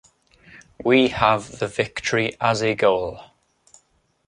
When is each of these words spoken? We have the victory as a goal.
We 0.83 1.09
have 1.09 1.59
the 1.59 1.67
victory 1.67 2.35
as 2.41 2.63
a 2.63 2.73
goal. 2.73 3.19